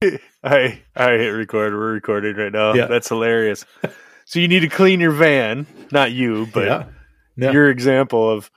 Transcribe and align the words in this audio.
I 0.44 0.80
I 0.94 1.10
hit 1.12 1.28
record. 1.30 1.72
We're 1.72 1.92
recording 1.92 2.36
right 2.36 2.52
now. 2.52 2.72
Yeah. 2.74 2.86
That's 2.86 3.08
hilarious. 3.08 3.64
So 4.24 4.38
you 4.38 4.46
need 4.48 4.60
to 4.60 4.68
clean 4.68 5.00
your 5.00 5.10
van, 5.10 5.66
not 5.90 6.12
you, 6.12 6.46
but 6.52 6.66
yeah. 6.66 6.84
Yeah. 7.36 7.52
your 7.52 7.68
example 7.70 8.30
of 8.30 8.50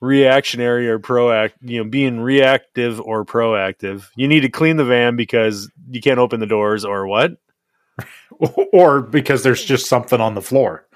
reactionary 0.00 0.88
or 0.88 0.98
proact, 0.98 1.52
you 1.60 1.82
know, 1.82 1.88
being 1.88 2.20
reactive 2.20 3.00
or 3.00 3.24
proactive. 3.24 4.08
You 4.16 4.26
need 4.28 4.40
to 4.40 4.48
clean 4.48 4.76
the 4.76 4.84
van 4.84 5.16
because 5.16 5.70
you 5.90 6.00
can't 6.00 6.18
open 6.18 6.40
the 6.40 6.46
doors 6.46 6.84
or 6.84 7.06
what? 7.06 7.32
or 8.72 9.00
because 9.00 9.42
there's 9.42 9.64
just 9.64 9.86
something 9.86 10.20
on 10.20 10.34
the 10.34 10.42
floor. 10.42 10.86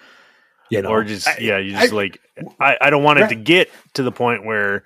You 0.71 0.83
know, 0.83 0.89
or 0.91 1.05
just 1.05 1.29
I- 1.29 1.39
yeah, 1.41 1.59
you 1.59 1.73
just 1.73 1.93
I- 1.93 1.97
like 1.97 2.21
I, 2.59 2.77
I 2.81 2.91
don't 2.91 3.03
want 3.05 3.21
it 3.21 3.29
to 3.29 3.35
get 3.37 3.71
to 3.95 4.03
the 4.03 4.13
point 4.13 4.45
where 4.45 4.85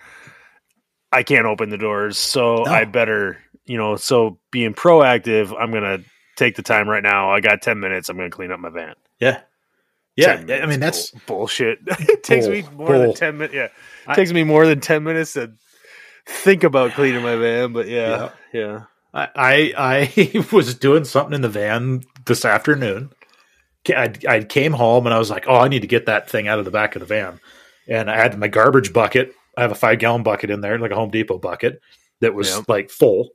I 1.13 1.23
can't 1.23 1.47
open 1.47 1.71
the 1.71 1.79
doors, 1.79 2.19
so 2.19 2.65
No. 2.65 2.73
I 2.73 2.85
better 2.85 3.39
you 3.67 3.77
know. 3.77 3.97
So 3.97 4.39
being 4.51 4.75
proactive, 4.75 5.55
I'm 5.59 5.71
gonna 5.73 5.99
take 6.37 6.57
the 6.57 6.63
time 6.63 6.89
right 6.89 7.03
now. 7.03 7.31
I 7.31 7.41
got 7.41 7.63
ten 7.63 7.81
minutes. 7.81 8.09
I'm 8.09 8.17
gonna 8.17 8.31
clean 8.31 8.51
up 8.53 8.61
my 8.61 8.71
van. 8.71 8.95
yeah, 9.21 9.41
yeah. 10.17 10.37
10 10.45 10.63
I 10.63 10.67
mean, 10.67 10.81
that's 10.81 11.11
bull- 11.11 11.39
bullshit. 11.39 11.79
it 11.87 12.23
takes 12.23 12.47
me 12.49 12.63
Bull. 12.63 12.87
more 12.87 12.99
than 12.99 13.15
ten 13.15 13.39
minutes. 13.39 13.55
Yeah, 13.55 13.65
it 13.65 13.73
I- 14.07 14.15
takes 14.15 14.33
me 14.33 14.45
more 14.45 14.67
than 14.67 14.81
ten 14.81 15.05
minutes 15.05 15.35
to 15.35 15.53
think 16.27 16.65
about 16.65 16.93
cleaning 16.93 17.23
my 17.23 17.37
van. 17.37 17.73
But 17.73 17.89
yeah, 17.89 18.31
yeah, 18.53 18.85
I, 19.15 19.29
I 19.37 19.75
I 19.77 20.47
was 20.53 20.75
doing 20.75 21.05
something 21.05 21.35
in 21.35 21.41
the 21.43 21.49
van 21.49 22.03
this 22.25 22.45
afternoon. 22.45 23.11
I 23.89 24.13
I 24.29 24.41
came 24.43 24.73
home 24.73 25.07
and 25.07 25.15
I 25.15 25.19
was 25.19 25.31
like, 25.31 25.45
oh, 25.47 25.57
I 25.59 25.69
need 25.69 25.83
to 25.83 25.87
get 25.87 26.07
that 26.07 26.29
thing 26.29 26.49
out 26.49 26.59
of 26.59 26.65
the 26.65 26.73
back 26.73 26.97
of 26.97 27.01
the 27.01 27.07
van, 27.07 27.39
and 27.89 28.11
I 28.11 28.17
had 28.17 28.37
my 28.39 28.49
garbage 28.49 28.93
bucket. 28.93 29.33
I 29.57 29.63
have 29.63 29.71
a 29.71 29.77
five 29.77 30.01
gallon 30.01 30.23
bucket 30.25 30.51
in 30.51 30.61
there, 30.61 30.77
like 30.79 30.91
a 30.91 30.97
Home 30.97 31.11
Depot 31.11 31.39
bucket 31.39 31.81
that 32.21 32.35
was 32.35 32.51
Yep. 32.55 32.69
like 32.69 32.91
full, 32.91 33.31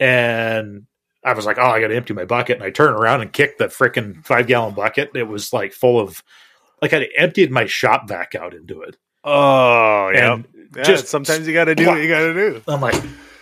and 0.00 0.86
I 1.22 1.34
was 1.34 1.46
like, 1.46 1.58
oh, 1.58 1.62
I 1.66 1.80
got 1.80 1.88
to 1.88 1.96
empty 1.96 2.14
my 2.14 2.24
bucket, 2.24 2.56
and 2.56 2.64
I 2.64 2.70
turn 2.70 2.94
around 2.94 3.20
and 3.20 3.32
kicked 3.32 3.58
the 3.58 3.66
freaking 3.66 4.24
five 4.24 4.46
gallon 4.48 4.74
bucket. 4.74 5.10
It 5.14 5.24
was 5.28 5.52
like 5.52 5.72
full 5.72 6.00
of, 6.00 6.24
like 6.82 6.92
I 6.92 7.08
emptied 7.16 7.50
my 7.52 7.66
shop 7.66 8.08
vac 8.08 8.34
out 8.34 8.54
into 8.54 8.80
it, 8.82 8.96
Oh 9.22 10.10
yeah. 10.12 10.32
and 10.34 10.48
Yeah, 10.74 10.82
just 10.82 11.08
sometimes 11.08 11.46
you 11.46 11.52
got 11.52 11.66
to 11.66 11.74
do 11.74 11.86
what 11.86 12.00
you 12.00 12.08
got 12.08 12.20
to 12.20 12.32
do. 12.34 12.62
I'm 12.66 12.80
like, 12.80 13.00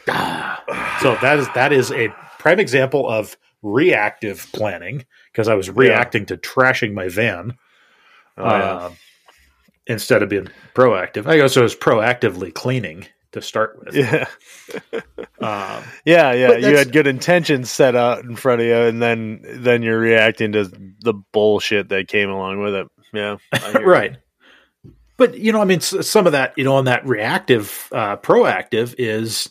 ah. 0.09 0.99
so 1.01 1.17
that 1.23 1.39
is 1.39 1.47
that 1.55 1.73
is 1.73 1.93
a 1.93 2.09
prime 2.39 2.59
example 2.61 3.09
of 3.09 3.37
reactive 3.63 4.47
planning 4.53 5.05
because 5.33 5.49
I 5.49 5.55
was 5.55 5.71
reacting 5.71 6.27
to 6.27 6.37
trashing 6.37 6.93
my 6.95 7.09
van 7.09 7.57
Oh, 8.37 8.45
yeah. 8.45 8.73
um, 8.87 8.97
instead 9.89 10.23
of 10.23 10.29
being 10.29 10.49
proactive. 10.75 11.27
I 11.27 11.37
guess 11.39 11.57
I 11.57 11.63
was 11.63 11.75
proactively 11.75 12.55
cleaning 12.55 13.07
to 13.33 13.43
start 13.43 13.79
with. 13.85 13.95
yeah. 13.95 14.27
Um, 15.41 15.85
Yeah, 16.05 16.33
yeah. 16.33 16.57
You 16.57 16.77
had 16.77 16.93
good 16.93 17.07
intentions 17.07 17.71
set 17.71 17.95
out 17.95 18.25
in 18.25 18.35
front 18.35 18.61
of 18.61 18.67
you, 18.67 18.75
and 18.75 19.01
then 19.01 19.41
then 19.45 19.83
you're 19.83 19.99
reacting 20.01 20.53
to 20.53 20.65
the 20.65 21.15
bullshit 21.33 21.91
that 21.91 22.09
came 22.09 22.29
along 22.29 22.61
with 22.61 22.75
it. 22.75 22.89
Yeah, 23.13 23.37
right. 23.85 24.17
But 25.17 25.39
you 25.39 25.53
know, 25.53 25.61
I 25.61 25.65
mean, 25.65 25.81
some 25.81 26.27
of 26.27 26.33
that, 26.33 26.55
you 26.59 26.65
know, 26.65 26.75
on 26.75 26.87
that 26.87 27.07
reactive, 27.07 27.89
uh, 27.93 28.17
proactive 28.17 28.95
is 28.99 29.51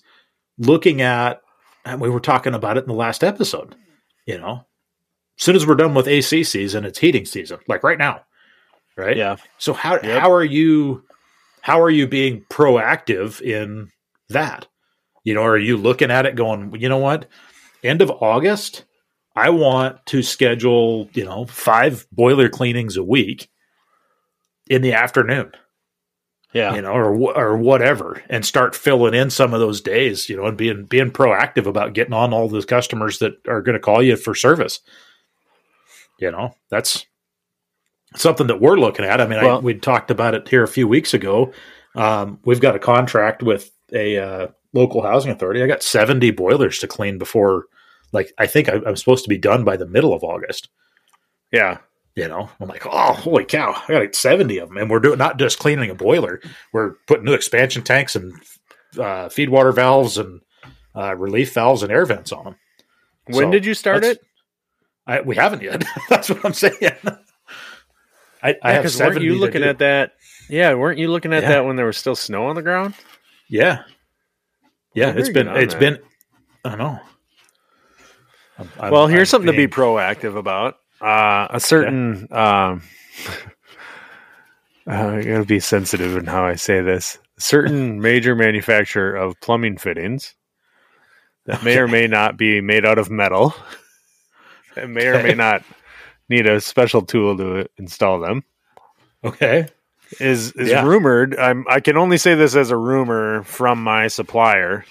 looking 0.58 1.02
at. 1.02 1.42
And 1.86 2.02
we 2.02 2.10
were 2.10 2.20
talking 2.20 2.54
about 2.54 2.76
it 2.78 2.84
in 2.84 2.90
the 2.90 2.94
last 2.94 3.24
episode. 3.24 3.74
You 4.26 4.38
know, 4.38 4.66
as 5.40 5.44
soon 5.44 5.56
as 5.56 5.66
we're 5.66 5.76
done 5.76 5.94
with 5.94 6.08
AC 6.08 6.44
season, 6.44 6.84
it's 6.84 7.00
heating 7.00 7.26
season, 7.26 7.60
like 7.70 7.82
right 7.82 7.98
now, 7.98 8.26
right? 8.98 9.16
Yeah, 9.16 9.38
So 9.58 9.72
how 9.72 9.94
Yep. 9.94 10.04
how 10.04 10.32
are 10.34 10.44
you 10.44 11.06
how 11.62 11.82
are 11.82 11.90
you 11.90 12.08
being 12.08 12.46
proactive 12.50 13.42
in 13.42 13.90
that? 14.30 14.68
You 15.24 15.34
know, 15.34 15.44
are 15.44 15.58
you 15.58 15.78
looking 15.78 16.12
at 16.12 16.26
it 16.26 16.36
going, 16.36 16.74
you 16.80 16.88
know 16.88 16.98
what? 16.98 17.28
End 17.84 18.02
of 18.02 18.12
August, 18.22 18.86
I 19.36 19.50
want 19.52 20.04
to 20.08 20.24
schedule, 20.24 21.10
you 21.14 21.24
know, 21.24 21.46
five 21.46 22.08
boiler 22.12 22.50
cleanings 22.50 22.98
a 22.98 23.04
week 23.04 23.50
in 24.70 24.82
the 24.82 24.94
afternoon, 24.94 25.52
yeah, 26.54 26.74
you 26.74 26.82
know, 26.82 26.92
or 26.92 27.14
or 27.38 27.58
whatever, 27.58 28.22
and 28.30 28.46
start 28.46 28.76
filling 28.76 29.14
in 29.14 29.30
some 29.30 29.54
of 29.54 29.60
those 29.60 29.80
days, 29.80 30.28
you 30.28 30.36
know, 30.36 30.46
and 30.46 30.58
being 30.58 30.86
being 30.86 31.12
proactive 31.12 31.66
about 31.66 31.94
getting 31.94 32.14
on 32.14 32.34
all 32.34 32.48
those 32.50 32.66
customers 32.66 33.20
that 33.20 33.34
are 33.48 33.62
going 33.62 33.74
to 33.74 33.80
call 33.80 34.02
you 34.02 34.16
for 34.16 34.34
service. 34.34 34.80
You 36.20 36.32
know, 36.32 36.56
that's 36.70 37.06
something 38.16 38.48
that 38.48 38.62
we're 38.62 38.78
looking 38.78 39.06
at. 39.06 39.20
I 39.22 39.28
mean, 39.28 39.40
I, 39.40 39.44
Well- 39.46 39.62
we 39.62 39.74
talked 39.76 40.12
about 40.12 40.34
it 40.36 40.48
here 40.48 40.64
a 40.64 40.68
few 40.68 40.88
weeks 40.88 41.14
ago. 41.14 41.52
Um, 41.96 42.40
we've 42.46 42.62
got 42.62 42.76
a 42.76 42.80
contract 42.80 43.42
with 43.44 43.72
a 43.94 44.18
uh, 44.18 44.48
local 44.74 45.02
housing 45.02 45.32
authority. 45.32 45.64
I 45.64 45.68
got 45.68 45.82
seventy 45.84 46.32
boilers 46.32 46.80
to 46.80 46.88
clean 46.88 47.18
before, 47.18 47.66
like, 48.12 48.32
I 48.38 48.46
think 48.48 48.70
I, 48.70 48.80
I'm 48.86 48.96
supposed 48.96 49.24
to 49.24 49.30
be 49.30 49.38
done 49.38 49.64
by 49.64 49.78
the 49.78 49.88
middle 49.88 50.14
of 50.14 50.24
August. 50.24 50.70
yeah. 51.52 51.80
You 52.16 52.28
know, 52.28 52.50
I'm 52.60 52.68
like, 52.68 52.84
oh, 52.88 53.14
holy 53.14 53.46
cow! 53.46 53.74
I 53.88 53.92
got 53.94 54.00
like 54.00 54.16
70 54.16 54.58
of 54.58 54.70
them, 54.70 54.78
and 54.78 54.90
we're 54.90 54.98
doing 55.00 55.20
not 55.20 55.38
just 55.38 55.60
cleaning 55.60 55.92
a 55.92 55.94
boiler. 55.94 56.42
We're 56.74 56.94
putting 57.06 57.26
new 57.26 57.34
expansion 57.36 57.84
tanks 57.84 58.16
and 58.16 58.34
uh, 58.98 59.30
feed 59.30 59.50
water 59.50 59.72
valves 59.72 60.18
and 60.18 60.42
uh, 60.96 61.16
relief 61.16 61.54
valves 61.54 61.84
and 61.84 61.92
air 61.92 62.08
vents 62.08 62.32
on 62.32 62.44
them. 62.44 62.56
When 63.28 63.46
So, 63.46 63.52
did 63.52 63.68
you 63.68 63.76
start 63.76 64.04
it? 64.04 64.20
I, 65.06 65.22
we 65.22 65.36
haven't 65.36 65.62
yet. 65.62 65.84
That's 66.10 66.28
what 66.32 66.44
I'm 66.44 66.54
saying. 66.54 66.74
I, 68.44 68.56
I 68.62 68.74
have 68.74 68.84
Because 68.84 68.96
70 68.96 69.16
weren't 69.16 69.26
you 69.26 69.40
looking 69.40 69.64
at 69.64 69.80
that? 69.80 70.12
Yeah, 70.50 70.74
weren't 70.76 71.00
you 71.00 71.10
looking 71.10 71.34
at 71.34 71.44
Yeah. 71.44 71.50
that 71.50 71.66
when 71.66 71.76
there 71.76 71.86
was 71.86 71.98
still 71.98 72.16
snow 72.16 72.48
on 72.48 72.56
the 72.56 72.62
ground? 72.62 72.94
Yeah, 73.50 73.84
yeah. 74.94 75.08
Well, 75.10 75.18
it's 75.20 75.30
been 75.30 75.48
it's 75.50 75.74
that. 75.74 75.80
been. 75.80 76.00
I 76.66 76.70
don't 76.70 76.78
know. 76.78 77.00
I'm- 78.60 78.72
I'm- 78.80 78.92
well, 78.92 79.08
here's 79.08 79.30
I'm 79.34 79.42
something 79.44 79.52
to 79.52 79.58
be 79.58 79.68
proactive 79.74 80.38
about. 80.38 80.76
Uh, 81.02 81.48
a 81.52 81.60
certain, 81.60 82.28
um, 82.32 82.82
uh, 84.88 84.92
I 85.08 85.22
gotta 85.24 85.46
be 85.46 85.60
sensitive 85.60 86.18
in 86.18 86.26
how 86.26 86.44
I 86.46 86.56
say 86.56 86.82
this. 86.82 87.18
A 87.38 87.42
certain 87.42 88.02
major 88.02 88.36
manufacturer 88.36 89.16
of 89.16 89.40
plumbing 89.42 89.78
fittings 89.78 90.34
that 91.46 91.64
may 91.64 91.78
or 91.78 91.88
may 91.88 92.08
not 92.08 92.38
be 92.38 92.62
made 92.62 92.86
out 92.86 92.98
of 92.98 93.10
metal, 93.12 93.54
and 94.76 94.94
may 94.94 95.08
or 95.08 95.22
may 95.24 95.34
not 95.34 95.64
need 96.30 96.48
a 96.48 96.60
special 96.62 97.02
tool 97.02 97.38
to 97.38 97.70
install 97.78 98.20
them. 98.20 98.44
Okay. 99.24 99.68
Is 100.20 100.54
is 100.54 100.70
Yeah. 100.70 100.86
rumored? 100.86 101.38
I'm 101.38 101.66
I 101.70 101.80
can 101.80 101.98
only 101.98 102.18
say 102.18 102.36
this 102.36 102.56
as 102.56 102.72
a 102.72 102.78
rumor 102.78 103.44
from 103.44 103.84
my 103.84 104.08
supplier. 104.08 104.86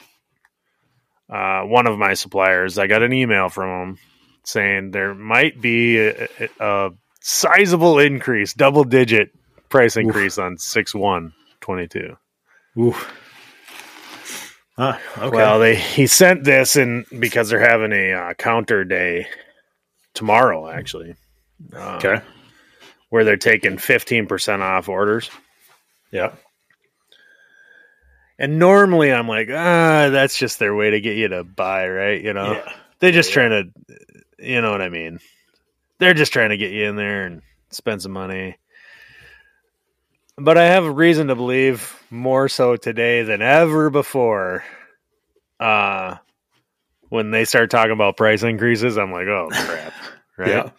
Uh, 1.29 1.63
one 1.63 1.87
of 1.87 1.99
my 1.99 2.15
suppliers. 2.15 2.79
I 2.79 2.87
got 2.87 3.03
an 3.03 3.13
email 3.13 3.49
from 3.49 3.69
him 3.69 3.99
saying 4.45 4.91
there 4.93 5.15
might 5.15 5.61
be 5.61 5.99
a, 5.99 6.29
a, 6.39 6.49
a 6.61 6.91
sizable 7.21 7.99
increase, 7.99 8.53
double 8.55 8.85
digit 8.85 9.31
price 9.69 9.97
increase 9.97 10.39
on 10.39 10.59
six 10.59 10.95
one 10.95 11.33
twenty 11.61 11.89
two. 11.89 12.17
Ooh. 12.79 12.95
Ah, 14.79 15.01
okay. 15.17 15.35
Well, 15.37 15.59
they 15.59 15.75
he 15.75 16.07
sent 16.07 16.45
this 16.45 16.77
in 16.77 17.07
because 17.19 17.49
they're 17.49 17.59
having 17.59 17.93
a 17.93 18.13
uh, 18.13 18.35
counter 18.35 18.85
day 18.85 19.27
tomorrow, 20.13 20.69
actually. 20.69 21.15
Uh, 21.75 21.97
okay. 21.97 22.21
where 23.11 23.25
they're 23.25 23.37
taking 23.37 23.79
fifteen 23.79 24.27
percent 24.27 24.63
off 24.63 24.89
orders. 24.89 25.31
Yeah. 26.13 26.33
And 28.39 28.59
normally 28.59 29.13
I'm 29.13 29.29
like, 29.29 29.49
ah, 29.51 30.11
that's 30.11 30.37
just 30.37 30.59
their 30.59 30.75
way 30.75 30.91
to 30.91 31.01
get 31.01 31.17
you 31.17 31.29
to 31.29 31.43
buy, 31.45 31.89
right? 31.89 32.21
You 32.23 32.35
know, 32.35 32.53
Yeah. 32.53 32.73
they're 33.01 33.13
just 33.13 33.31
Yeah, 33.31 33.35
trying 33.35 33.51
to, 33.51 33.97
you 34.39 34.61
know 34.61 34.71
what 34.71 34.83
I 34.83 34.91
mean? 34.91 35.21
They're 35.99 36.13
just 36.15 36.33
trying 36.35 36.51
to 36.51 36.59
get 36.59 36.71
you 36.73 36.85
in 36.85 36.97
there 36.97 37.25
and 37.25 37.41
spend 37.71 38.03
some 38.03 38.13
money. 38.13 38.59
But 40.37 40.59
I 40.59 40.67
have 40.67 40.85
a 40.85 40.91
reason 40.91 41.29
to 41.29 41.35
believe 41.35 41.99
more 42.11 42.49
so 42.51 42.77
today 42.77 43.23
than 43.23 43.41
ever 43.41 43.89
before. 43.89 44.65
Uh, 45.59 46.17
when 47.09 47.31
they 47.31 47.47
start 47.47 47.71
talking 47.71 47.93
about 47.93 48.19
price 48.19 48.43
increases, 48.43 48.99
I'm 48.99 49.13
like, 49.13 49.29
oh 49.29 49.49
crap, 49.51 49.93
right? 50.37 50.71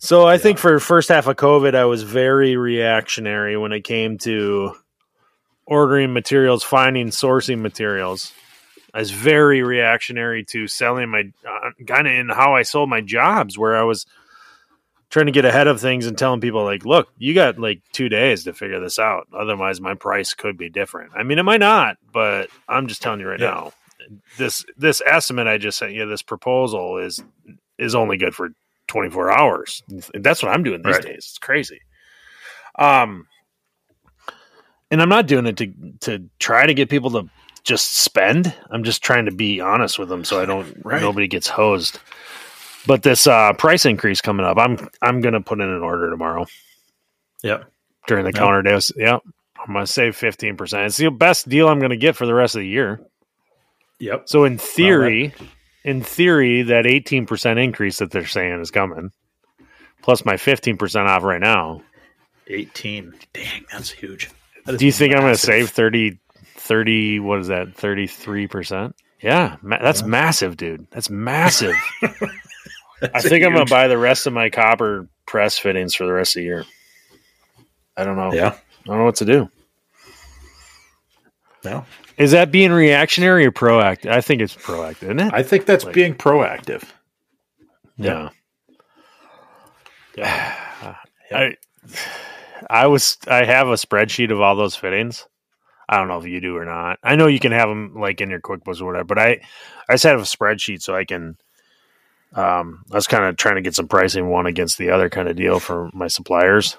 Yeah. 0.00 0.06
So 0.06 0.26
I 0.26 0.38
think 0.38 0.58
for 0.58 0.78
first 0.80 1.08
half 1.08 1.26
of 1.26 1.36
COVID, 1.36 1.74
I 1.74 1.84
was 1.86 2.02
very 2.02 2.56
reactionary 2.56 3.56
when 3.56 3.72
it 3.72 3.82
came 3.82 4.18
to 4.18 4.74
ordering 5.66 6.12
materials, 6.12 6.62
finding 6.62 7.08
sourcing 7.08 7.60
materials. 7.60 8.32
I 8.94 9.00
was 9.00 9.10
very 9.10 9.62
reactionary 9.62 10.44
to 10.46 10.66
selling 10.66 11.10
my 11.10 11.24
uh, 11.48 11.70
kind 11.86 12.06
of 12.06 12.12
in 12.12 12.28
how 12.30 12.54
I 12.54 12.62
sold 12.62 12.88
my 12.88 13.00
jobs, 13.02 13.58
where 13.58 13.76
I 13.76 13.82
was 13.82 14.06
trying 15.10 15.26
to 15.26 15.32
get 15.32 15.44
ahead 15.44 15.66
of 15.66 15.80
things 15.80 16.06
and 16.06 16.16
telling 16.16 16.40
people 16.40 16.64
like, 16.64 16.84
"Look, 16.86 17.08
you 17.18 17.34
got 17.34 17.58
like 17.58 17.82
two 17.92 18.08
days 18.08 18.44
to 18.44 18.54
figure 18.54 18.80
this 18.80 18.98
out. 18.98 19.28
Otherwise, 19.36 19.80
my 19.80 19.94
price 19.94 20.32
could 20.34 20.56
be 20.56 20.70
different. 20.70 21.12
I 21.14 21.22
mean, 21.22 21.38
it 21.38 21.42
might 21.44 21.60
not, 21.60 21.96
but 22.12 22.48
I'm 22.68 22.86
just 22.86 23.02
telling 23.02 23.20
you 23.20 23.28
right 23.28 23.38
Yeah. 23.40 23.50
now, 23.50 23.72
this 24.38 24.64
this 24.78 25.02
estimate 25.04 25.46
I 25.46 25.58
just 25.58 25.78
sent 25.78 25.92
you, 25.92 26.06
this 26.06 26.22
proposal 26.22 26.96
is 26.98 27.22
is 27.78 27.94
only 27.94 28.16
good 28.16 28.34
for 28.34 28.50
24 28.88 29.30
hours. 29.30 29.82
That's 30.14 30.42
what 30.42 30.52
I'm 30.52 30.62
doing 30.64 30.82
these 30.82 30.94
Right. 30.96 31.02
days. 31.04 31.16
It's 31.30 31.38
crazy. 31.38 31.80
Um, 32.78 33.26
and 34.90 35.00
I'm 35.02 35.08
not 35.08 35.26
doing 35.26 35.46
it 35.46 35.56
to 35.58 35.72
to 36.00 36.28
try 36.38 36.66
to 36.66 36.74
get 36.74 36.88
people 36.90 37.10
to 37.12 37.28
just 37.64 37.94
spend. 37.98 38.54
I'm 38.70 38.84
just 38.84 39.02
trying 39.02 39.26
to 39.26 39.32
be 39.32 39.60
honest 39.60 39.98
with 39.98 40.08
them 40.08 40.24
so 40.24 40.40
I 40.40 40.46
don't 40.46 40.74
Right. 40.84 41.02
nobody 41.02 41.28
gets 41.28 41.48
hosed. 41.48 41.98
But 42.86 43.02
this 43.02 43.26
uh, 43.26 43.52
price 43.52 43.84
increase 43.84 44.20
coming 44.20 44.46
up, 44.46 44.56
I'm 44.58 44.88
I'm 45.02 45.20
gonna 45.20 45.40
put 45.42 45.60
in 45.60 45.68
an 45.68 45.82
order 45.82 46.10
tomorrow 46.10 46.46
Yep. 47.42 47.70
during 48.06 48.24
the 48.24 48.32
Yeah. 48.32 48.38
counter 48.38 48.62
days. 48.62 48.92
Yep. 48.96 49.20
I'm 49.58 49.74
gonna 49.74 49.86
save 49.86 50.16
fifteen 50.16 50.56
percent. 50.56 50.86
It's 50.86 50.96
the 50.96 51.10
best 51.10 51.48
deal 51.48 51.68
I'm 51.68 51.80
gonna 51.80 51.96
get 51.96 52.16
for 52.16 52.24
the 52.26 52.34
rest 52.34 52.54
of 52.54 52.60
the 52.60 52.68
year. 52.68 53.00
Yep. 53.98 54.28
So 54.28 54.44
in 54.44 54.56
theory, 54.56 55.34
in 55.88 56.02
theory, 56.02 56.62
that 56.62 56.86
eighteen 56.86 57.26
percent 57.26 57.58
increase 57.58 57.98
that 57.98 58.10
they're 58.10 58.26
saying 58.26 58.60
is 58.60 58.70
coming, 58.70 59.10
plus 60.02 60.24
my 60.24 60.36
fifteen 60.36 60.76
percent 60.76 61.08
off 61.08 61.22
right 61.22 61.40
now. 61.40 61.82
18. 62.50 63.12
Dang, 63.34 63.64
that's 63.70 63.90
huge. 63.90 64.30
That 64.64 64.76
is 64.76 64.78
Do 64.78 64.86
you 64.86 64.92
think 64.92 65.14
I'm 65.14 65.20
going 65.20 65.34
to 65.34 65.38
save 65.38 65.68
30, 65.68 66.18
30, 66.56 67.20
what 67.20 67.40
is 67.40 67.48
that, 67.48 67.74
33%? 67.76 68.94
Yeah, 69.20 69.56
ma- 69.60 69.76
that's 69.82 70.00
Yeah. 70.00 70.06
massive, 70.06 70.56
dude. 70.56 70.86
That's 70.90 71.10
massive. 71.10 71.74
I 72.02 72.08
That's 73.02 73.28
think 73.28 73.44
I'm 73.44 73.52
going 73.52 73.66
to 73.66 73.70
buy 73.70 73.86
the 73.88 73.98
rest 73.98 74.26
of 74.26 74.32
my 74.32 74.48
copper 74.48 75.08
press 75.26 75.58
fittings 75.58 75.94
for 75.94 76.06
the 76.06 76.12
rest 76.14 76.36
of 76.36 76.40
the 76.40 76.44
year. 76.44 76.64
I 77.98 78.04
don't 78.04 78.16
know. 78.16 78.32
Yeah. 78.32 78.54
I 78.54 78.86
don't 78.86 78.96
know 78.98 79.04
what 79.04 79.16
to 79.16 79.26
do. 79.26 79.50
No. 81.70 81.84
Is 82.16 82.30
that 82.32 82.50
being 82.50 82.72
reactionary 82.72 83.44
or 83.46 83.52
proactive? 83.52 84.10
I 84.10 84.20
think 84.20 84.40
it's 84.42 84.54
proactive, 84.54 85.04
isn't 85.04 85.20
it? 85.20 85.34
I 85.34 85.42
think 85.42 85.66
that's 85.66 85.84
Like- 85.84 85.94
being 85.94 86.14
proactive. 86.14 86.82
yeah. 87.96 88.30
Yeah. 90.16 90.96
I, 91.30 91.56
I 92.70 92.86
was, 92.86 93.18
I 93.28 93.44
have 93.44 93.68
a 93.68 93.74
spreadsheet 93.74 94.30
of 94.32 94.40
all 94.40 94.56
those 94.56 94.74
fittings. 94.74 95.26
I 95.88 95.96
don't 95.98 96.08
know 96.08 96.18
if 96.18 96.26
you 96.26 96.40
do 96.40 96.56
or 96.56 96.64
not. 96.64 96.98
I 97.02 97.16
know 97.16 97.26
you 97.28 97.38
can 97.40 97.52
have 97.52 97.68
them 97.68 97.94
like 97.94 98.20
in 98.20 98.30
your 98.30 98.40
QuickBooks 98.40 98.80
or 98.80 98.86
whatever, 98.86 99.04
but 99.04 99.18
I, 99.18 99.40
I 99.88 99.94
just 99.94 100.04
have 100.04 100.18
a 100.20 100.24
spreadsheet 100.24 100.82
so 100.82 100.94
I 100.94 101.04
can. 101.04 101.36
Um, 102.34 102.84
I 102.92 102.94
was 102.96 103.06
kind 103.06 103.24
of 103.24 103.36
trying 103.36 103.54
to 103.54 103.62
get 103.62 103.74
some 103.74 103.88
pricing 103.88 104.28
one 104.28 104.46
against 104.46 104.76
the 104.76 104.90
other 104.90 105.08
kind 105.08 105.28
of 105.28 105.36
deal 105.36 105.60
for 105.60 105.88
my 105.94 106.08
suppliers, 106.08 106.76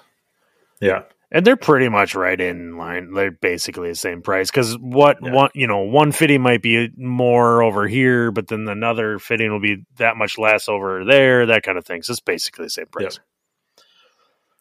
Yeah. 0.80 1.02
And 1.32 1.44
they're 1.46 1.56
pretty 1.56 1.88
much 1.88 2.14
right 2.14 2.40
in 2.40 2.76
line. 2.76 3.12
They're 3.14 3.30
basically 3.30 3.88
the 3.90 3.94
same 3.94 4.22
price 4.22 4.50
because 4.50 4.76
what 4.78 5.18
Yeah. 5.22 5.32
one 5.32 5.50
you 5.54 5.66
know 5.66 5.78
one 5.80 6.12
fitting 6.12 6.40
might 6.42 6.62
be 6.62 6.90
more 6.96 7.62
over 7.62 7.86
here, 7.88 8.30
but 8.30 8.48
then 8.48 8.68
another 8.68 9.18
fitting 9.18 9.50
will 9.52 9.60
be 9.60 9.84
that 9.96 10.16
much 10.16 10.38
less 10.38 10.68
over 10.68 11.04
there, 11.04 11.46
that 11.46 11.62
kind 11.62 11.78
of 11.78 11.84
thing. 11.86 12.02
So 12.02 12.12
it's 12.12 12.20
basically 12.20 12.66
the 12.66 12.70
same 12.70 12.86
price. 12.86 13.20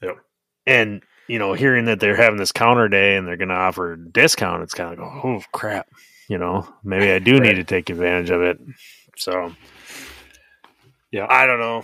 Yep. 0.02 0.16
And 0.66 1.02
you 1.28 1.38
know, 1.40 1.54
hearing 1.54 1.86
that 1.86 2.00
they're 2.00 2.16
having 2.16 2.38
this 2.38 2.52
counter 2.52 2.88
day 2.88 3.16
and 3.16 3.28
they're 3.28 3.38
going 3.38 3.50
to 3.50 3.56
offer 3.56 3.94
a 3.94 3.98
discount, 3.98 4.64
it's 4.64 4.74
kind 4.74 4.94
of 4.94 5.00
like, 5.00 5.24
oh 5.24 5.42
crap, 5.52 5.88
you 6.28 6.38
know, 6.40 6.68
maybe 6.84 7.12
I 7.12 7.20
do 7.20 7.34
Right. 7.40 7.44
need 7.44 7.56
to 7.56 7.64
take 7.64 7.90
advantage 7.92 8.30
of 8.32 8.42
it. 8.42 8.60
So, 9.16 9.54
Yeah. 11.12 11.28
I 11.30 11.46
don't 11.46 11.60
know. 11.60 11.84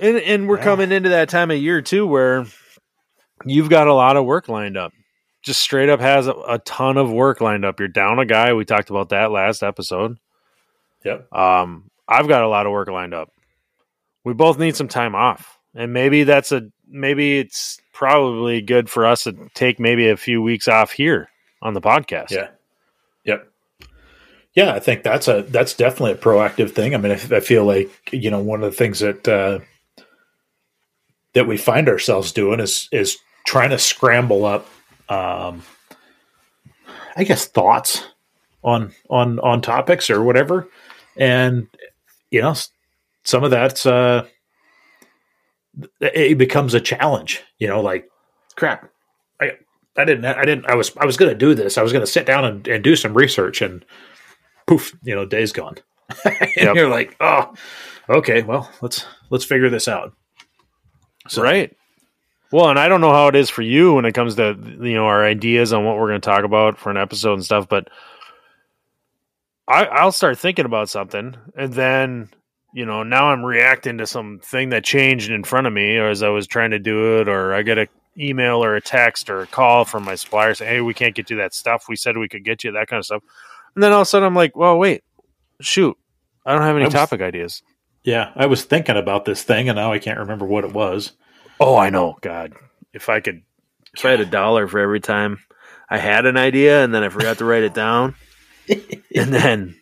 And 0.00 0.16
and 0.18 0.48
we're 0.48 0.58
Yeah. 0.58 0.64
coming 0.64 0.92
into 0.92 1.08
that 1.10 1.28
time 1.28 1.50
of 1.50 1.58
year 1.58 1.82
too 1.82 2.06
where 2.06 2.44
you've 3.44 3.70
got 3.70 3.86
a 3.86 3.94
lot 3.94 4.16
of 4.16 4.24
work 4.24 4.48
lined 4.48 4.76
up. 4.76 4.92
Just 5.42 5.60
straight 5.60 5.88
up 5.88 6.00
has 6.00 6.26
a, 6.26 6.32
a 6.32 6.58
ton 6.58 6.96
of 6.96 7.10
work 7.10 7.40
lined 7.40 7.64
up. 7.64 7.78
You're 7.78 7.88
down 7.88 8.18
a 8.18 8.26
guy. 8.26 8.52
We 8.52 8.64
talked 8.64 8.90
about 8.90 9.10
that 9.10 9.30
last 9.30 9.62
episode. 9.62 10.18
Yep. 11.04 11.32
Um, 11.32 11.90
I've 12.08 12.28
got 12.28 12.42
a 12.42 12.48
lot 12.48 12.66
of 12.66 12.72
work 12.72 12.88
lined 12.88 13.14
up. 13.14 13.30
We 14.24 14.34
both 14.34 14.58
need 14.58 14.76
some 14.76 14.88
time 14.88 15.14
off, 15.14 15.58
and 15.74 15.92
maybe 15.92 16.24
that's 16.24 16.52
a 16.52 16.68
maybe 16.88 17.38
it's 17.38 17.80
probably 17.92 18.60
good 18.60 18.90
for 18.90 19.06
us 19.06 19.24
to 19.24 19.48
take 19.54 19.78
maybe 19.78 20.08
a 20.08 20.16
few 20.16 20.42
weeks 20.42 20.68
off 20.68 20.90
here 20.90 21.28
on 21.62 21.74
the 21.74 21.80
podcast. 21.80 22.30
Yeah. 22.30 22.48
Yep. 23.24 23.48
Yeah, 24.54 24.74
I 24.74 24.80
think 24.80 25.02
that's 25.02 25.28
a 25.28 25.42
that's 25.42 25.74
definitely 25.74 26.12
a 26.12 26.16
proactive 26.16 26.72
thing. 26.72 26.94
I 26.94 26.98
mean, 26.98 27.12
I, 27.12 27.36
I 27.36 27.40
feel 27.40 27.64
like 27.64 27.90
you 28.10 28.30
know 28.30 28.40
one 28.40 28.62
of 28.62 28.70
the 28.70 28.76
things 28.76 29.00
that 29.00 29.28
uh, 29.28 29.60
that 31.34 31.46
we 31.46 31.56
find 31.56 31.88
ourselves 31.88 32.32
doing 32.32 32.58
is 32.60 32.88
is 32.90 33.18
trying 33.48 33.70
to 33.70 33.78
scramble 33.78 34.44
up, 34.44 34.68
um, 35.08 35.62
I 37.16 37.24
guess, 37.24 37.46
thoughts 37.46 38.04
on 38.62 38.92
on 39.08 39.38
on 39.40 39.62
topics 39.62 40.10
or 40.10 40.22
whatever, 40.22 40.68
and 41.16 41.66
you 42.30 42.42
know, 42.42 42.54
some 43.24 43.42
of 43.42 43.50
that's 43.50 43.86
uh, 43.86 44.26
it 46.00 46.36
becomes 46.36 46.74
a 46.74 46.80
challenge. 46.80 47.42
You 47.58 47.68
know, 47.68 47.80
like 47.80 48.08
crap. 48.54 48.90
I 49.40 49.52
I 49.96 50.04
didn't 50.04 50.26
I 50.26 50.44
didn't 50.44 50.66
I 50.66 50.74
was 50.74 50.94
I 50.98 51.06
was 51.06 51.16
going 51.16 51.30
to 51.32 51.38
do 51.38 51.54
this. 51.54 51.78
I 51.78 51.82
was 51.82 51.92
going 51.92 52.04
to 52.04 52.10
sit 52.10 52.26
down 52.26 52.44
and, 52.44 52.68
and 52.68 52.84
do 52.84 52.96
some 52.96 53.14
research 53.14 53.62
and 53.62 53.82
poof, 54.66 54.94
you 55.02 55.14
know, 55.14 55.24
day's 55.24 55.52
gone. 55.52 55.76
and 56.26 56.36
Yep. 56.56 56.76
you're 56.76 56.90
like, 56.90 57.16
"Oh, 57.20 57.54
okay, 58.10 58.42
well, 58.42 58.70
let's 58.82 59.06
let's 59.30 59.44
figure 59.46 59.70
this 59.70 59.88
out." 59.88 60.12
So, 61.28 61.42
Right. 61.42 61.74
Well, 62.50 62.70
and 62.70 62.78
I 62.78 62.88
don't 62.88 63.02
know 63.02 63.12
how 63.12 63.28
it 63.28 63.36
is 63.36 63.50
for 63.50 63.62
you 63.62 63.94
when 63.94 64.06
it 64.06 64.14
comes 64.14 64.36
to 64.36 64.56
you 64.80 64.94
know 64.94 65.06
our 65.06 65.24
ideas 65.24 65.72
on 65.72 65.84
what 65.84 65.96
we're 65.96 66.08
going 66.08 66.20
to 66.20 66.26
talk 66.26 66.44
about 66.44 66.78
for 66.78 66.90
an 66.90 66.96
episode 66.96 67.34
and 67.34 67.44
stuff, 67.44 67.68
but 67.68 67.88
I, 69.66 69.84
I'll 69.84 70.12
start 70.12 70.38
thinking 70.38 70.64
about 70.64 70.88
something, 70.88 71.36
and 71.54 71.72
then 71.74 72.30
you 72.72 72.86
know 72.86 73.02
now 73.02 73.30
I'm 73.30 73.44
reacting 73.44 73.98
to 73.98 74.06
something 74.06 74.70
that 74.70 74.82
changed 74.84 75.30
in 75.30 75.44
front 75.44 75.66
of 75.66 75.72
me, 75.72 75.96
or 75.96 76.08
as 76.08 76.22
I 76.22 76.30
was 76.30 76.46
trying 76.46 76.70
to 76.70 76.78
do 76.78 77.20
it, 77.20 77.28
or 77.28 77.52
I 77.52 77.62
get 77.62 77.78
a 77.78 77.88
email 78.18 78.64
or 78.64 78.74
a 78.74 78.80
text 78.80 79.28
or 79.30 79.42
a 79.42 79.46
call 79.46 79.84
from 79.84 80.04
my 80.04 80.14
supplier 80.14 80.54
saying, 80.54 80.70
"Hey, 80.70 80.80
we 80.80 80.94
can't 80.94 81.14
get 81.14 81.28
you 81.28 81.36
that 81.36 81.54
stuff. 81.54 81.84
We 81.86 81.96
said 81.96 82.16
we 82.16 82.28
could 82.28 82.44
get 82.44 82.64
you 82.64 82.72
that 82.72 82.88
kind 82.88 82.98
of 82.98 83.04
stuff," 83.04 83.22
and 83.74 83.84
then 83.84 83.92
all 83.92 84.00
of 84.00 84.06
a 84.06 84.08
sudden 84.08 84.26
I'm 84.26 84.34
like, 84.34 84.56
"Well, 84.56 84.78
wait, 84.78 85.04
shoot, 85.60 85.98
I 86.46 86.52
don't 86.52 86.62
have 86.62 86.76
any 86.76 86.86
was- 86.86 86.94
topic 86.94 87.20
ideas." 87.20 87.62
Yeah, 88.04 88.32
I 88.36 88.46
was 88.46 88.64
thinking 88.64 88.96
about 88.96 89.26
this 89.26 89.42
thing 89.42 89.68
and 89.68 89.76
now 89.76 89.92
I 89.92 89.98
can't 89.98 90.20
remember 90.20 90.46
what 90.46 90.64
it 90.64 90.72
was. 90.72 91.12
Oh, 91.60 91.76
I 91.76 91.90
know. 91.90 92.16
God, 92.20 92.54
if 92.92 93.08
I 93.08 93.20
could, 93.20 93.42
if 93.96 94.04
I 94.04 94.10
had 94.10 94.20
a 94.20 94.26
dollar 94.26 94.68
for 94.68 94.78
every 94.78 95.00
time 95.00 95.38
I 95.90 95.98
had 95.98 96.26
an 96.26 96.36
idea 96.36 96.84
and 96.84 96.94
then 96.94 97.02
I 97.02 97.08
forgot 97.08 97.38
to 97.38 97.44
write 97.44 97.62
it 97.64 97.74
down, 97.74 98.14
and 98.68 99.32
then 99.34 99.74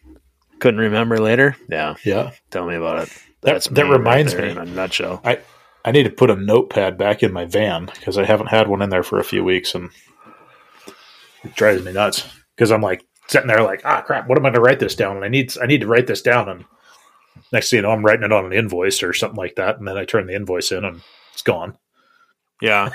couldn't 0.61 0.81
remember 0.81 1.19
later. 1.19 1.57
Yeah, 1.69 1.97
Yeah. 2.05 2.31
tell 2.51 2.67
me 2.67 2.77
about 2.77 3.03
it. 3.05 3.09
That- 3.43 3.53
That's 3.53 3.69
that 3.69 3.83
right 3.83 3.91
reminds 3.99 4.33
there 4.33 4.43
me. 4.47 4.51
in 4.53 4.59
a 4.59 4.65
nutshell. 4.65 5.21
I 5.25 5.93
need 5.93 6.05
to 6.05 6.11
put 6.11 6.31
a 6.31 6.37
notepad 6.37 6.99
back 6.99 7.23
in 7.23 7.33
my 7.33 7.45
van 7.45 7.87
because 7.87 8.19
I 8.19 8.25
haven't 8.25 8.49
had 8.49 8.67
one 8.67 8.83
in 8.83 8.91
there 8.91 9.05
for 9.05 9.21
a 9.21 9.25
few 9.25 9.45
weeks 9.45 9.73
and 9.75 9.91
it 11.45 11.55
drives 11.55 11.85
me 11.85 11.93
nuts 11.93 12.29
because 12.57 12.73
I'm 12.73 12.81
like 12.83 13.05
sitting 13.29 13.47
there 13.47 13.63
like, 13.63 13.83
ah, 13.85 14.01
crap, 14.03 14.29
what 14.29 14.37
am 14.37 14.45
I 14.47 14.49
going 14.51 14.55
to 14.55 14.61
write 14.61 14.81
this 14.81 14.97
down? 14.97 15.15
And 15.17 15.25
I 15.25 15.29
need, 15.29 15.57
I 15.63 15.67
need 15.67 15.83
to 15.83 15.87
write 15.87 16.09
this 16.09 16.23
down. 16.23 16.49
And 16.49 16.65
next 17.53 17.71
thing 17.71 17.77
you 17.79 17.83
know, 17.83 17.91
I'm 17.93 18.05
writing 18.05 18.25
it 18.25 18.33
on 18.33 18.47
an 18.47 18.53
invoice 18.53 19.03
or 19.05 19.13
something 19.13 19.37
like 19.37 19.55
that. 19.57 19.79
And 19.79 19.87
then 19.87 19.97
I 19.97 20.05
turn 20.05 20.27
the 20.27 20.35
invoice 20.35 20.73
in 20.73 20.85
and 20.85 21.03
it's 21.37 21.43
gone. 21.43 21.77
Yeah, 22.63 22.89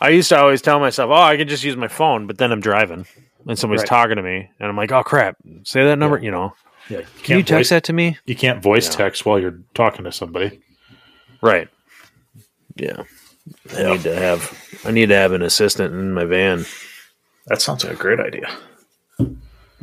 I 0.00 0.10
used 0.10 0.28
to 0.28 0.38
always 0.38 0.62
tell 0.62 0.78
myself, 0.78 1.10
"Oh, 1.10 1.14
I 1.14 1.36
can 1.36 1.48
just 1.48 1.64
use 1.64 1.76
my 1.76 1.88
phone," 1.88 2.28
but 2.28 2.38
then 2.38 2.52
I'm 2.52 2.60
driving 2.60 3.04
and 3.48 3.58
somebody's 3.58 3.80
Right. 3.82 3.88
talking 3.88 4.14
to 4.14 4.22
me, 4.22 4.48
and 4.60 4.68
I'm 4.68 4.76
like, 4.76 4.92
"Oh 4.92 5.02
crap, 5.02 5.36
say 5.64 5.82
that 5.84 5.98
number." 5.98 6.18
You 6.18 6.30
know, 6.30 6.54
Yeah. 6.88 6.98
You 7.00 7.04
can 7.24 7.36
you 7.38 7.42
text 7.42 7.50
voice, 7.52 7.68
that 7.70 7.84
to 7.84 7.92
me? 7.92 8.18
you 8.24 8.36
can't 8.36 8.62
voice 8.62 8.88
Yeah. 8.88 8.96
text 8.98 9.26
while 9.26 9.40
you're 9.40 9.58
talking 9.74 10.04
to 10.04 10.12
somebody. 10.12 10.60
Right. 11.42 11.68
Yeah. 12.76 13.02
I 13.74 13.80
Yeah. 13.80 13.90
need 13.92 14.02
to 14.04 14.14
have 14.14 14.80
I 14.84 14.92
need 14.92 15.08
to 15.08 15.16
have 15.16 15.32
an 15.32 15.42
assistant 15.42 15.92
in 15.92 16.12
my 16.12 16.24
van. 16.24 16.64
That 17.46 17.60
sounds 17.60 17.82
like 17.82 17.94
a 17.94 17.96
great 17.96 18.20
idea. 18.20 18.48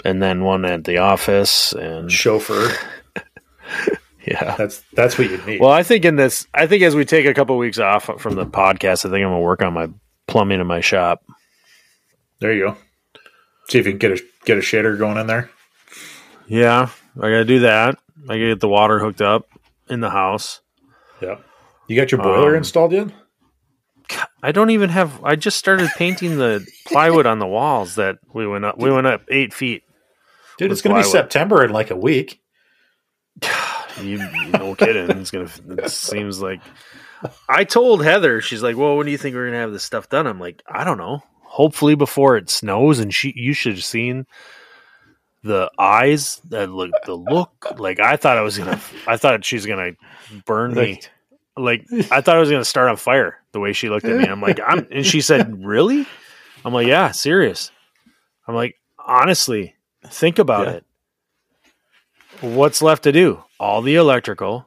and 0.05 0.21
then 0.23 0.43
one 0.43 0.63
at 0.63 0.83
the 0.85 0.99
office 0.99 1.73
and 1.73 2.09
Chauffeur. 2.09 2.69
Yeah 4.41 4.55
That's, 4.57 4.81
that's 4.93 5.17
what 5.17 5.29
you 5.29 5.37
need. 5.45 5.59
well 5.61 5.71
i 5.71 5.83
think 5.83 6.05
in 6.05 6.15
this 6.15 6.47
i 6.53 6.67
think 6.67 6.83
as 6.83 6.95
we 6.95 7.05
take 7.05 7.25
a 7.25 7.33
couple 7.33 7.57
weeks 7.57 7.79
off 7.79 8.09
from 8.19 8.35
the 8.35 8.45
podcast 8.45 9.05
i 9.05 9.09
think 9.09 9.15
i'm 9.23 9.31
gonna 9.31 9.39
work 9.39 9.61
on 9.61 9.73
my 9.73 9.87
plumbing 10.27 10.59
in 10.59 10.67
my 10.67 10.81
shop 10.81 11.23
there 12.39 12.53
you 12.53 12.67
go. 12.67 12.77
See 13.69 13.79
if 13.79 13.85
you 13.87 13.93
can 13.93 13.97
get 13.99 14.11
a, 14.11 14.23
get 14.45 14.57
a 14.57 14.61
shader 14.61 14.97
going 14.97 15.17
in 15.17 15.27
there. 15.27 15.49
yeah 16.47 16.89
i 17.17 17.21
gotta 17.21 17.45
do 17.45 17.59
that 17.59 17.97
i 18.25 18.33
gotta 18.35 18.39
get 18.49 18.59
the 18.59 18.67
water 18.69 18.99
hooked 18.99 19.21
up 19.21 19.47
in 19.89 19.99
the 20.01 20.09
house 20.09 20.61
Yeah. 21.21 21.37
You 21.87 21.95
got 21.95 22.11
your 22.11 22.21
boiler 22.21 22.49
Um, 22.51 22.55
installed 22.57 22.91
yet? 22.91 23.07
i 24.43 24.51
don't 24.51 24.69
even 24.69 24.89
have 24.89 25.21
i 25.23 25.35
just 25.35 25.57
started 25.57 25.89
painting 25.97 26.37
the 26.37 26.65
plywood 26.85 27.25
on 27.25 27.39
the 27.39 27.47
walls 27.47 27.95
that 27.95 28.17
we 28.33 28.47
went 28.47 28.63
up 28.65 28.77
we 28.77 28.91
went 28.91 29.07
up 29.07 29.21
eight 29.29 29.53
feet 29.53 29.83
Dude, 30.57 30.71
it's 30.71 30.81
going 30.81 30.95
to 30.95 31.03
be. 31.03 31.07
September 31.07 31.63
in 31.63 31.69
like 31.71 31.91
a 31.91 31.95
week. 31.95 32.41
You, 34.01 34.17
no 34.51 34.75
kidding. 34.75 35.09
It's 35.19 35.31
gonna. 35.31 35.49
It 35.69 35.89
seems 35.91 36.41
like. 36.41 36.61
I 37.49 37.63
told 37.63 38.03
Heather. 38.03 38.41
She's 38.41 38.61
like, 38.61 38.77
"Well, 38.77 38.95
when 38.97 39.05
do 39.05 39.11
you 39.11 39.17
think 39.17 39.35
we're 39.35 39.45
gonna 39.47 39.57
have 39.59 39.71
this 39.71 39.83
stuff 39.83 40.09
done?" 40.09 40.27
I'm 40.27 40.39
like, 40.39 40.61
"I 40.67 40.83
don't 40.83 40.97
know. 40.97 41.23
Hopefully 41.41 41.95
before 41.95 42.37
it 42.37 42.49
snows." 42.49 42.99
And 42.99 43.13
she, 43.13 43.33
you 43.35 43.53
should 43.53 43.73
have 43.73 43.83
seen 43.83 44.27
the 45.43 45.71
eyes, 45.79 46.41
that 46.49 46.69
look, 46.69 46.91
the 47.05 47.15
look. 47.15 47.79
Like 47.79 47.99
I 47.99 48.17
thought 48.17 48.37
I 48.37 48.41
was 48.41 48.57
gonna. 48.57 48.79
I 49.07 49.17
thought 49.17 49.43
she's 49.45 49.65
gonna 49.65 49.93
burn 50.45 50.73
me. 50.73 51.01
Like 51.55 51.85
I 52.11 52.21
thought 52.21 52.35
I 52.35 52.39
was 52.39 52.51
gonna 52.51 52.63
start 52.65 52.89
on 52.89 52.97
fire. 52.97 53.39
The 53.51 53.59
way 53.59 53.73
she 53.73 53.89
looked 53.89 54.05
at 54.05 54.15
me, 54.17 54.25
I'm 54.25 54.41
like, 54.41 54.59
"I'm." 54.65 54.87
And 54.91 55.05
she 55.05 55.21
said, 55.21 55.65
"Really?" 55.65 56.05
I'm 56.63 56.73
like, 56.73 56.87
"Yeah, 56.87 57.11
serious." 57.11 57.71
I'm 58.47 58.55
like, 58.55 58.75
honestly, 59.03 59.75
think 60.05 60.37
about 60.39 60.67
Yeah. 60.67 60.73
it. 60.73 60.85
What's 62.41 62.81
left 62.81 63.03
to 63.03 63.11
do? 63.11 63.43
All 63.59 63.81
the 63.81 63.95
electrical, 63.95 64.65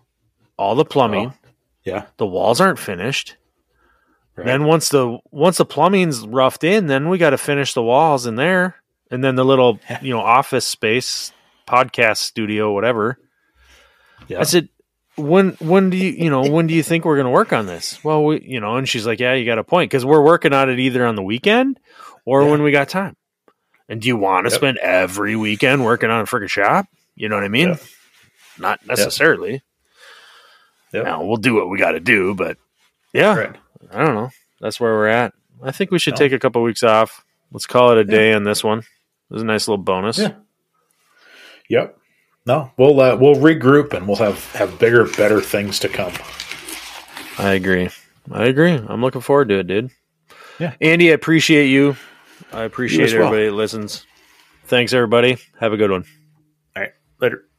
all 0.56 0.74
the 0.74 0.84
plumbing. 0.84 1.32
Oh, 1.34 1.48
yeah. 1.84 2.06
The 2.16 2.26
walls 2.26 2.60
aren't 2.60 2.78
finished. 2.78 3.36
Right. 4.36 4.46
Then 4.46 4.64
once 4.64 4.88
the 4.88 5.18
once 5.30 5.58
the 5.58 5.64
plumbing's 5.64 6.26
roughed 6.26 6.64
in, 6.64 6.86
then 6.86 7.08
we 7.08 7.18
got 7.18 7.30
to 7.30 7.38
finish 7.38 7.74
the 7.74 7.82
walls 7.82 8.26
in 8.26 8.36
there, 8.36 8.76
and 9.10 9.22
then 9.22 9.34
the 9.34 9.44
little 9.44 9.78
you 10.02 10.10
know 10.12 10.20
office 10.20 10.66
space, 10.66 11.32
podcast 11.68 12.18
studio, 12.18 12.72
whatever. 12.72 13.18
yeah. 14.28 14.40
I 14.40 14.44
said, 14.44 14.68
when 15.16 15.50
when 15.60 15.90
do 15.90 15.96
you 15.96 16.10
you 16.12 16.30
know 16.30 16.48
when 16.50 16.66
do 16.66 16.74
you 16.74 16.82
think 16.82 17.04
we're 17.04 17.16
going 17.16 17.26
to 17.26 17.30
work 17.30 17.52
on 17.52 17.66
this? 17.66 18.02
Well, 18.04 18.24
we 18.24 18.40
you 18.42 18.60
know, 18.60 18.76
and 18.76 18.88
she's 18.88 19.06
like, 19.06 19.20
yeah, 19.20 19.34
you 19.34 19.44
got 19.44 19.58
a 19.58 19.64
point 19.64 19.90
because 19.90 20.04
we're 20.06 20.24
working 20.24 20.52
on 20.52 20.70
it 20.70 20.78
either 20.78 21.04
on 21.06 21.16
the 21.16 21.22
weekend 21.22 21.78
or 22.24 22.42
Yeah. 22.42 22.50
when 22.50 22.62
we 22.62 22.70
got 22.72 22.88
time. 22.88 23.16
And 23.88 24.00
do 24.00 24.08
you 24.08 24.16
want 24.16 24.46
to 24.46 24.50
Yep. 24.52 24.58
spend 24.58 24.78
every 24.78 25.34
weekend 25.36 25.84
working 25.84 26.10
on 26.10 26.20
a 26.20 26.24
freaking 26.24 26.48
shop? 26.48 26.86
You 27.20 27.28
know 27.28 27.34
what 27.36 27.44
I 27.44 27.48
mean? 27.48 27.68
Yep. 27.68 27.80
Not 28.58 28.86
necessarily. 28.86 29.62
Yep. 30.94 31.04
Now 31.04 31.22
we'll 31.22 31.36
do 31.36 31.54
what 31.54 31.68
we 31.68 31.78
got 31.78 31.92
to 31.92 32.00
do, 32.00 32.34
but 32.34 32.56
yeah, 33.12 33.36
Right. 33.36 33.56
I 33.92 34.04
don't 34.04 34.14
know. 34.14 34.30
That's 34.60 34.80
where 34.80 34.92
we're 34.92 35.06
at. 35.08 35.34
I 35.62 35.70
think 35.70 35.90
we 35.90 35.98
should 35.98 36.14
No. 36.14 36.18
take 36.18 36.32
a 36.32 36.38
couple 36.38 36.62
weeks 36.62 36.82
off. 36.82 37.22
Let's 37.52 37.66
call 37.66 37.90
it 37.92 37.98
a 37.98 38.10
Yeah. 38.10 38.18
day 38.18 38.32
on 38.32 38.44
this 38.44 38.64
one. 38.64 38.78
It 38.78 38.84
was 39.28 39.42
a 39.42 39.46
nice 39.46 39.68
little 39.68 39.82
bonus. 39.84 40.16
Yeah. 40.18 40.32
Yep. 41.68 41.98
No, 42.46 42.72
we'll 42.78 42.98
uh, 43.00 43.16
we'll 43.16 43.34
regroup 43.36 43.92
and 43.92 44.08
we'll 44.08 44.16
have 44.16 44.50
have 44.54 44.78
bigger, 44.78 45.04
better 45.04 45.42
things 45.42 45.78
to 45.80 45.88
come. 45.90 46.12
I 47.38 47.52
agree. 47.52 47.90
I 48.32 48.44
agree. 48.46 48.72
I'm 48.72 49.02
looking 49.02 49.20
forward 49.20 49.48
to 49.50 49.58
it, 49.58 49.66
dude. 49.66 49.90
Yeah. 50.58 50.72
Andy, 50.80 51.10
I 51.10 51.14
appreciate 51.14 51.66
you. 51.66 51.96
I 52.52 52.62
appreciate 52.62 53.12
well. 53.12 53.26
everybody 53.26 53.46
that 53.46 53.52
listens. 53.54 54.06
Thanks, 54.64 54.92
everybody. 54.94 55.36
Have 55.60 55.72
a 55.74 55.76
good 55.76 55.90
one. 55.90 56.04
Later. 57.20 57.49